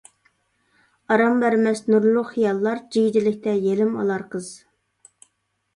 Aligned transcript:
ئارام 1.15 1.37
بەرمەس 1.43 1.81
نۇرلۇق 1.95 2.31
خىياللار، 2.33 2.83
جىگدىلىكتە 2.97 3.55
يىلىم 3.69 3.95
ئالار 4.01 4.27
قىز. 4.35 4.51